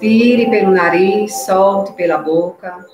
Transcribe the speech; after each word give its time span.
Inspire 0.00 0.48
pelo 0.48 0.70
nariz, 0.70 1.44
solte 1.44 1.92
pela 1.92 2.16
boca. 2.16 2.86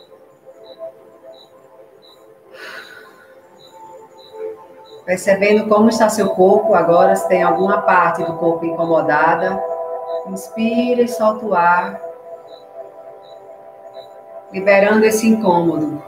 Percebendo 5.05 5.69
como 5.69 5.89
está 5.89 6.09
seu 6.09 6.31
corpo 6.31 6.75
agora, 6.75 7.15
se 7.15 7.29
tem 7.29 7.45
alguma 7.45 7.83
parte 7.83 8.25
do 8.25 8.33
corpo 8.39 8.67
incomodada. 8.67 9.63
Inspire 10.27 11.05
e 11.05 11.09
solta 11.09 11.47
o 11.47 11.55
ar, 11.55 12.01
liberando 14.53 15.07
esse 15.07 15.29
incômodo. 15.29 16.03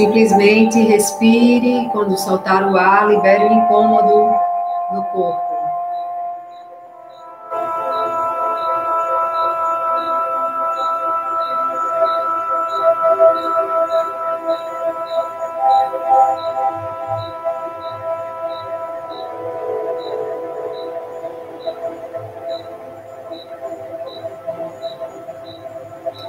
Simplesmente 0.00 0.80
respire, 0.80 1.86
quando 1.92 2.16
soltar 2.16 2.66
o 2.66 2.74
ar, 2.74 3.06
libere 3.06 3.44
o 3.44 3.52
incômodo 3.52 4.34
no 4.94 5.04
corpo. 5.12 5.50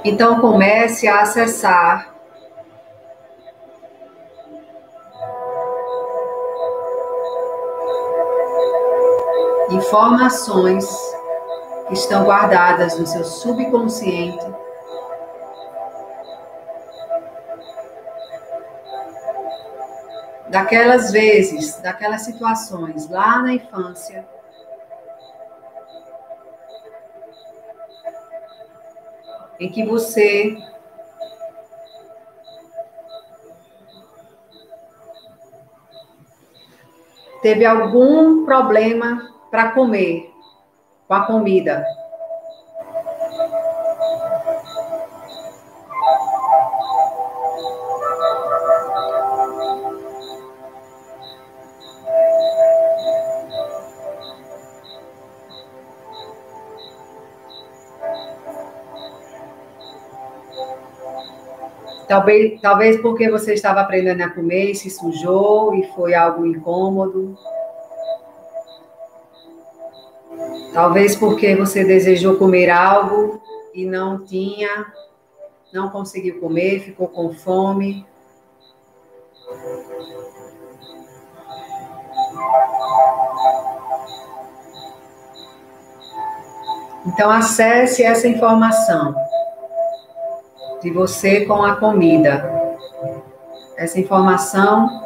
Então 0.04 0.40
comece 0.42 1.08
a 1.08 1.22
acessar 1.22 2.11
informações 9.82 10.86
que 11.88 11.94
estão 11.94 12.24
guardadas 12.24 12.96
no 12.98 13.04
seu 13.04 13.24
subconsciente. 13.24 14.44
Daquelas 20.48 21.10
vezes, 21.10 21.80
daquelas 21.80 22.22
situações 22.22 23.08
lá 23.08 23.42
na 23.42 23.54
infância, 23.54 24.24
em 29.58 29.70
que 29.70 29.84
você 29.84 30.56
teve 37.40 37.64
algum 37.64 38.44
problema 38.44 39.31
para 39.52 39.72
comer, 39.72 40.32
com 41.06 41.12
a 41.12 41.26
comida. 41.26 41.84
Talvez, 62.08 62.58
talvez 62.62 63.00
porque 63.02 63.30
você 63.30 63.52
estava 63.52 63.82
aprendendo 63.82 64.22
a 64.22 64.30
comer 64.30 64.74
se 64.74 64.88
sujou 64.88 65.74
e 65.74 65.86
foi 65.88 66.14
algo 66.14 66.46
incômodo. 66.46 67.36
Talvez 70.72 71.14
porque 71.14 71.54
você 71.54 71.84
desejou 71.84 72.36
comer 72.36 72.70
algo 72.70 73.42
e 73.74 73.84
não 73.84 74.24
tinha, 74.24 74.86
não 75.72 75.90
conseguiu 75.90 76.40
comer, 76.40 76.80
ficou 76.80 77.08
com 77.08 77.32
fome. 77.32 78.06
Então, 87.04 87.30
acesse 87.30 88.02
essa 88.02 88.26
informação 88.26 89.14
de 90.80 90.90
você 90.90 91.44
com 91.44 91.62
a 91.62 91.76
comida. 91.76 92.50
Essa 93.76 94.00
informação 94.00 95.01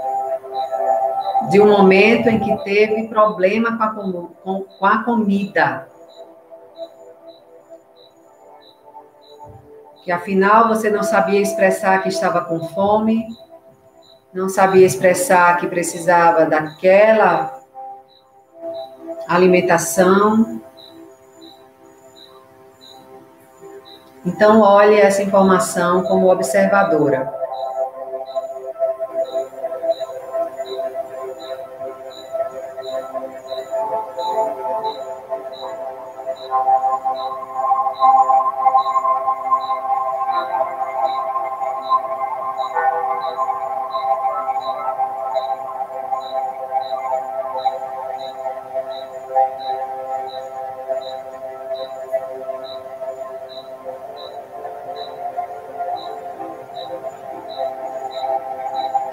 de 1.50 1.60
um 1.60 1.68
momento 1.68 2.28
em 2.28 2.40
que 2.40 2.64
teve 2.64 3.08
problema 3.08 3.76
com 3.76 3.82
a, 3.82 3.88
com, 4.42 4.62
com 4.62 4.86
a 4.86 5.04
comida. 5.04 5.88
Que 10.02 10.10
afinal 10.10 10.68
você 10.68 10.88
não 10.88 11.02
sabia 11.02 11.40
expressar 11.40 12.02
que 12.02 12.08
estava 12.08 12.40
com 12.42 12.68
fome, 12.68 13.26
não 14.32 14.48
sabia 14.48 14.86
expressar 14.86 15.56
que 15.58 15.66
precisava 15.66 16.46
daquela 16.46 17.60
alimentação. 19.28 20.60
Então, 24.24 24.60
olhe 24.60 24.98
essa 25.00 25.22
informação 25.22 26.02
como 26.02 26.30
observadora. 26.30 27.45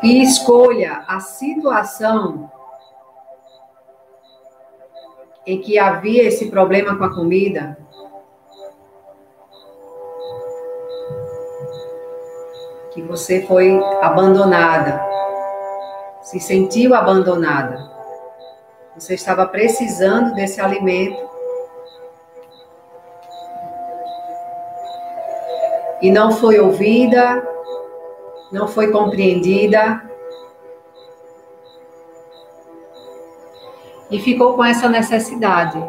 E 0.03 0.21
escolha 0.21 1.03
a 1.07 1.19
situação 1.21 2.51
em 5.45 5.59
que 5.59 5.77
havia 5.77 6.23
esse 6.23 6.49
problema 6.49 6.97
com 6.97 7.03
a 7.03 7.13
comida, 7.13 7.77
que 12.91 13.01
você 13.01 13.41
foi 13.45 13.77
abandonada, 14.01 15.03
se 16.21 16.39
sentiu 16.39 16.93
abandonada, 16.93 17.91
você 18.95 19.15
estava 19.15 19.45
precisando 19.47 20.33
desse 20.35 20.61
alimento. 20.61 21.31
E 26.01 26.11
não 26.11 26.31
foi 26.31 26.59
ouvida, 26.59 27.43
não 28.51 28.67
foi 28.67 28.91
compreendida 28.91 30.12
e 34.09 34.19
ficou 34.19 34.55
com 34.55 34.63
essa 34.63 34.87
necessidade. 34.89 35.83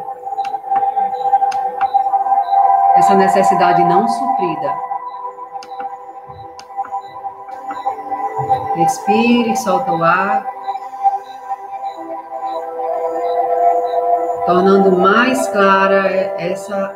Essa 2.95 3.15
necessidade 3.15 3.83
não 3.83 4.07
suprida. 4.07 4.73
Respire, 8.75 9.55
solta 9.57 9.91
o 9.91 10.03
ar. 10.03 10.45
Tornando 14.45 14.97
mais 14.97 15.47
clara 15.49 16.07
essa 16.37 16.93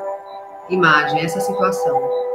imagem, 0.69 1.23
essa 1.23 1.39
situação. 1.39 2.28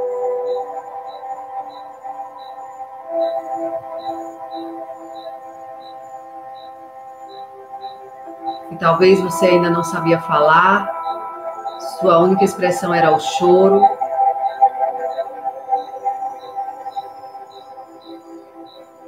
E 8.75 8.77
talvez 8.77 9.21
você 9.21 9.45
ainda 9.45 9.69
não 9.69 9.85
sabia 9.85 10.19
falar 10.19 10.93
sua 11.99 12.19
única 12.19 12.43
expressão 12.43 12.93
era 12.93 13.15
o 13.15 13.19
choro. 13.19 13.81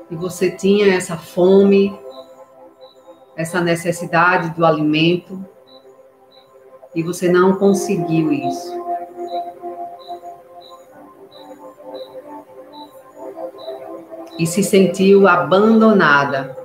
E 0.10 0.16
você 0.16 0.50
tinha 0.50 0.96
essa 0.96 1.18
fome, 1.18 2.00
essa 3.36 3.60
necessidade 3.60 4.52
do 4.52 4.66
alimento, 4.66 5.46
e 6.96 7.04
você 7.04 7.30
não 7.30 7.58
conseguiu 7.58 8.32
isso. 8.32 8.74
E 14.40 14.48
se 14.48 14.64
sentiu 14.64 15.28
abandonada. 15.28 16.57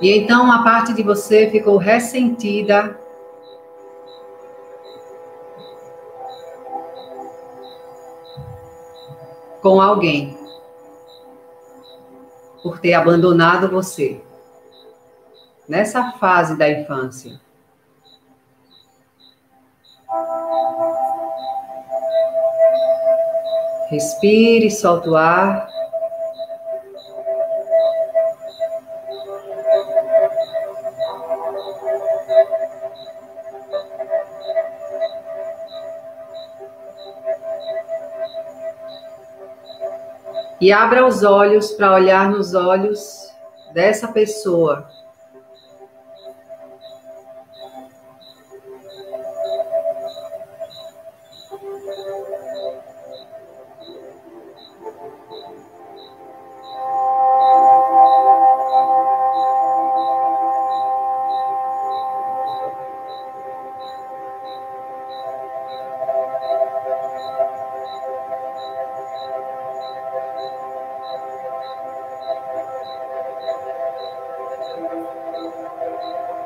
E 0.00 0.16
então 0.16 0.44
uma 0.44 0.62
parte 0.62 0.92
de 0.92 1.02
você 1.02 1.50
ficou 1.50 1.76
ressentida 1.76 2.96
com 9.60 9.80
alguém 9.80 10.38
por 12.62 12.78
ter 12.78 12.94
abandonado 12.94 13.68
você 13.68 14.20
nessa 15.68 16.12
fase 16.12 16.56
da 16.56 16.70
infância. 16.70 17.40
Respire, 23.90 24.70
solta 24.70 25.10
o 25.10 25.16
ar. 25.16 25.77
E 40.60 40.72
abra 40.72 41.06
os 41.06 41.22
olhos 41.22 41.70
para 41.70 41.94
olhar 41.94 42.30
nos 42.30 42.54
olhos 42.54 43.32
dessa 43.72 44.08
pessoa. 44.08 44.88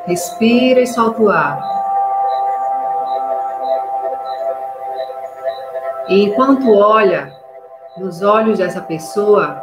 Respira 0.05 0.81
e 0.81 0.87
solta 0.87 1.23
o 1.23 1.31
ar. 1.31 1.63
E 6.09 6.25
enquanto 6.25 6.77
olha 6.77 7.33
nos 7.97 8.21
olhos 8.21 8.59
dessa 8.59 8.81
pessoa, 8.81 9.63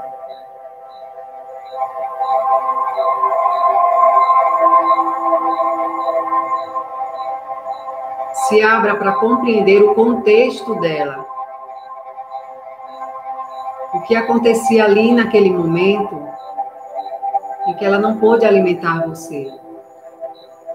se 8.47 8.61
abra 8.61 8.95
para 8.95 9.11
compreender 9.19 9.83
o 9.83 9.93
contexto 9.93 10.79
dela. 10.79 11.25
O 13.93 14.01
que 14.03 14.15
acontecia 14.15 14.85
ali 14.85 15.11
naquele 15.11 15.49
momento 15.49 16.29
e 17.67 17.73
que 17.73 17.83
ela 17.83 17.99
não 17.99 18.17
pôde 18.17 18.45
alimentar 18.45 19.05
você 19.05 19.51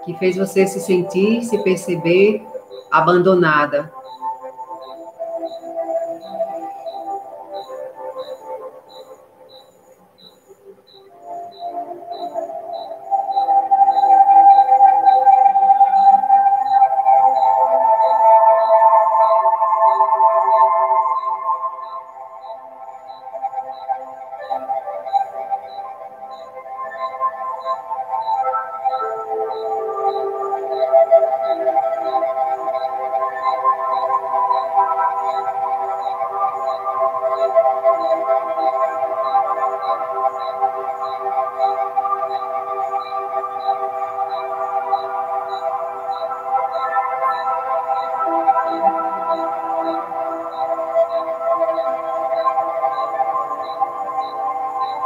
que 0.05 0.15
fez 0.15 0.37
você 0.37 0.67
se 0.67 0.81
sentir, 0.81 1.43
se 1.43 1.63
perceber 1.63 2.43
abandonada. 2.91 3.93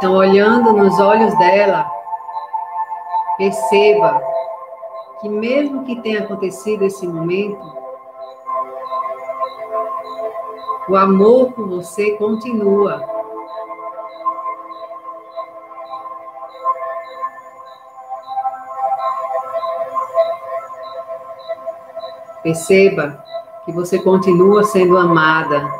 Então, 0.09 0.17
olhando 0.17 0.73
nos 0.73 0.99
olhos 0.99 1.37
dela, 1.37 1.87
perceba 3.37 4.19
que, 5.21 5.29
mesmo 5.29 5.85
que 5.85 6.01
tenha 6.01 6.21
acontecido 6.21 6.83
esse 6.83 7.07
momento, 7.07 7.61
o 10.89 10.95
amor 10.95 11.51
por 11.51 11.67
você 11.67 12.17
continua. 12.17 13.03
Perceba 22.41 23.23
que 23.63 23.71
você 23.71 23.99
continua 23.99 24.63
sendo 24.63 24.97
amada, 24.97 25.71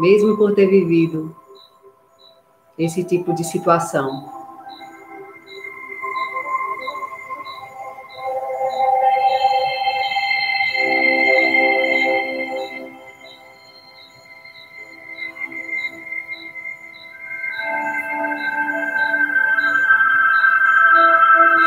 mesmo 0.00 0.36
por 0.36 0.56
ter 0.56 0.66
vivido 0.66 1.40
esse 2.78 3.04
tipo 3.04 3.34
de 3.34 3.44
situação. 3.44 4.42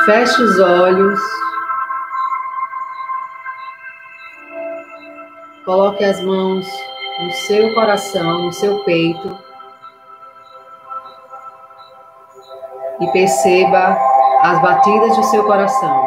Feche 0.06 0.44
os 0.44 0.60
olhos. 0.60 1.20
Coloque 5.66 6.04
as 6.04 6.22
mãos 6.22 6.68
no 7.20 7.32
seu 7.32 7.74
coração, 7.74 8.44
no 8.44 8.54
seu 8.54 8.84
peito. 8.84 9.45
Perceba 13.16 13.98
as 14.42 14.62
batidas 14.62 15.16
do 15.16 15.24
seu 15.24 15.46
coração. 15.46 16.06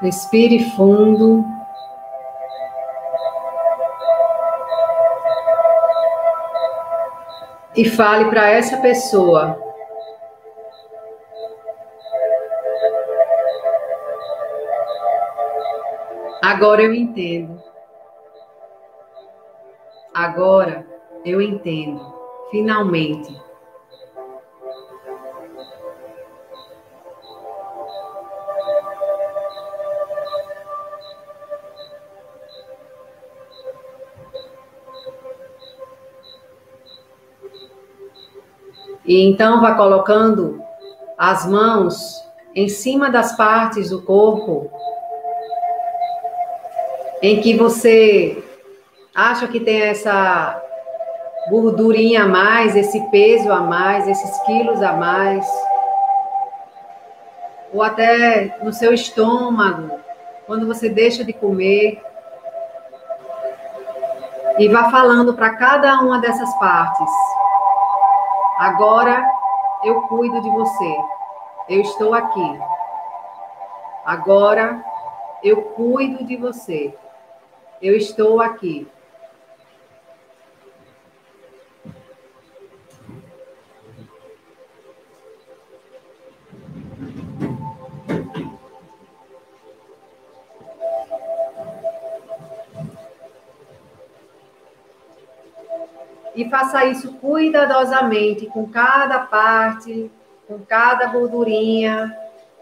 Respire 0.00 0.70
fundo. 0.70 1.44
E 7.76 7.84
fale 7.90 8.30
para 8.30 8.48
essa 8.48 8.78
pessoa 8.78 9.63
Agora 16.42 16.82
eu 16.82 16.92
entendo. 16.92 17.62
Agora 20.12 20.86
eu 21.24 21.40
entendo. 21.40 22.14
Finalmente. 22.50 23.44
E 39.04 39.20
então 39.28 39.60
vá 39.60 39.74
colocando 39.74 40.62
as 41.18 41.46
mãos 41.46 42.22
em 42.54 42.68
cima 42.68 43.10
das 43.10 43.36
partes 43.36 43.90
do 43.90 44.00
corpo 44.00 44.70
em 47.26 47.40
que 47.40 47.56
você 47.56 48.44
acha 49.14 49.48
que 49.48 49.58
tem 49.58 49.80
essa 49.80 50.62
gordurinha 51.48 52.24
a 52.24 52.28
mais, 52.28 52.76
esse 52.76 53.00
peso 53.08 53.50
a 53.50 53.60
mais, 53.60 54.06
esses 54.06 54.38
quilos 54.40 54.82
a 54.82 54.92
mais, 54.92 55.46
ou 57.72 57.82
até 57.82 58.58
no 58.62 58.74
seu 58.74 58.92
estômago, 58.92 59.98
quando 60.46 60.66
você 60.66 60.90
deixa 60.90 61.24
de 61.24 61.32
comer, 61.32 62.02
e 64.58 64.68
vá 64.68 64.90
falando 64.90 65.32
para 65.32 65.56
cada 65.56 65.98
uma 66.00 66.18
dessas 66.18 66.54
partes. 66.58 67.10
Agora 68.58 69.26
eu 69.82 70.02
cuido 70.02 70.42
de 70.42 70.50
você. 70.50 70.96
Eu 71.70 71.80
estou 71.80 72.12
aqui. 72.12 72.60
Agora 74.04 74.84
eu 75.42 75.62
cuido 75.62 76.22
de 76.22 76.36
você. 76.36 76.94
Eu 77.80 77.96
estou 77.96 78.40
aqui. 78.40 78.86
E 96.34 96.50
faça 96.50 96.84
isso 96.86 97.12
cuidadosamente 97.14 98.46
com 98.46 98.66
cada 98.68 99.20
parte, 99.20 100.10
com 100.48 100.58
cada 100.58 101.06
gordurinha. 101.06 102.16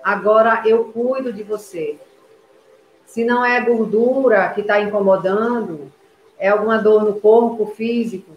Agora 0.05 0.63
eu 0.67 0.93
cuido 0.93 1.33
de 1.33 1.43
você. 1.43 1.99
Se 3.13 3.25
não 3.25 3.45
é 3.45 3.61
gordura 3.61 4.49
que 4.55 4.63
está 4.63 4.81
incomodando, 4.81 5.93
é 6.39 6.49
alguma 6.49 6.79
dor 6.79 7.05
no 7.05 7.21
corpo 7.21 7.67
físico, 7.67 8.35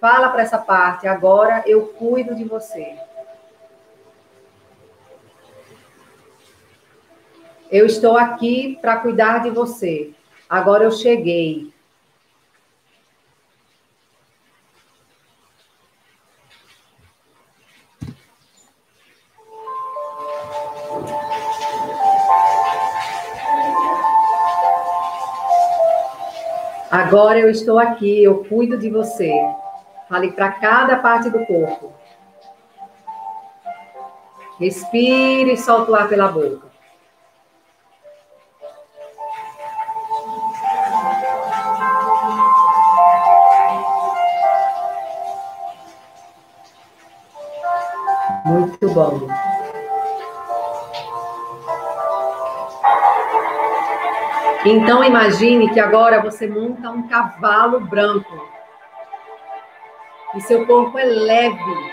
fala 0.00 0.28
para 0.28 0.42
essa 0.42 0.58
parte. 0.58 1.08
Agora 1.08 1.64
eu 1.66 1.86
cuido 1.86 2.32
de 2.32 2.44
você. 2.44 2.94
Eu 7.68 7.84
estou 7.84 8.16
aqui 8.16 8.78
para 8.80 8.98
cuidar 8.98 9.42
de 9.42 9.50
você. 9.50 10.12
Agora 10.48 10.84
eu 10.84 10.92
cheguei. 10.92 11.71
Agora 27.12 27.38
eu 27.38 27.50
estou 27.50 27.78
aqui, 27.78 28.24
eu 28.24 28.42
cuido 28.42 28.78
de 28.78 28.88
você. 28.88 29.30
Fale 30.08 30.32
para 30.32 30.50
cada 30.50 30.96
parte 30.96 31.28
do 31.28 31.44
corpo. 31.44 31.92
Respire 34.58 35.52
e 35.52 35.56
solte 35.58 35.90
o 35.90 35.94
ar 35.94 36.08
pela 36.08 36.28
boca. 36.28 36.72
Muito 48.46 48.88
bom. 48.88 49.51
Então 54.64 55.02
imagine 55.02 55.70
que 55.70 55.80
agora 55.80 56.22
você 56.22 56.46
monta 56.46 56.88
um 56.88 57.08
cavalo 57.08 57.80
branco. 57.80 58.48
E 60.34 60.40
seu 60.40 60.64
corpo 60.66 60.98
é 60.98 61.04
leve. 61.04 61.92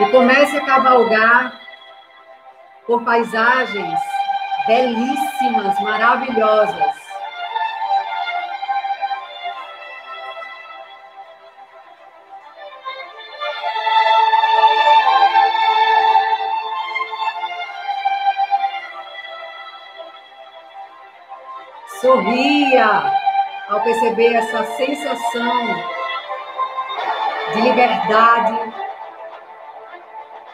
E 0.00 0.10
comece 0.10 0.56
a 0.56 0.64
cavalgar 0.64 1.58
por 2.86 3.02
paisagens 3.02 3.98
belíssimas, 4.66 5.80
maravilhosas. 5.80 6.97
Sorria 22.08 23.12
ao 23.68 23.82
perceber 23.82 24.34
essa 24.34 24.64
sensação 24.64 25.66
de 27.52 27.60
liberdade, 27.60 28.72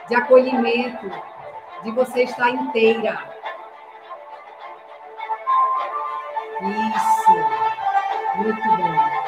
de 0.08 0.16
acolhimento, 0.16 1.08
de 1.84 1.92
você 1.92 2.24
estar 2.24 2.50
inteira. 2.50 3.16
Isso, 6.60 7.32
muito 8.36 8.68
bom. 8.76 9.23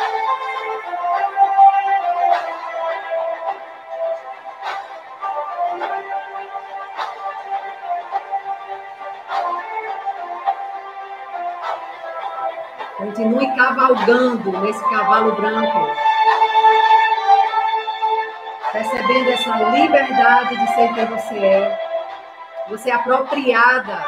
Cavalgando 13.57 14.53
nesse 14.61 14.85
cavalo 14.91 15.35
branco. 15.35 15.91
Percebendo 18.71 19.31
essa 19.31 19.57
liberdade 19.57 20.57
de 20.57 20.75
ser 20.75 20.93
quem 20.95 21.07
você 21.07 21.39
é. 21.39 21.79
Você 22.69 22.91
é 22.91 22.95
apropriada 22.95 24.05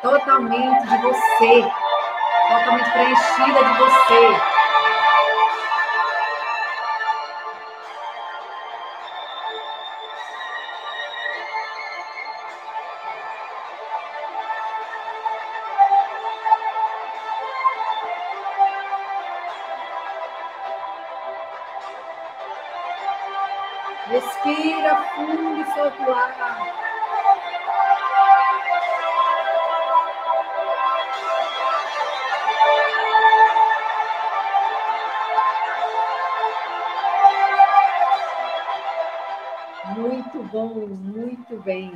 totalmente 0.00 0.86
de 0.88 0.96
você. 1.02 1.70
Totalmente 2.48 2.90
preenchida 2.90 3.64
de 3.64 3.78
você. 3.78 4.49
Fundo 25.26 25.60
e 25.60 25.64
solta 25.74 26.12
ar. 26.12 26.80
Muito 39.96 40.42
bom, 40.44 40.86
muito 40.86 41.62
bem. 41.62 41.92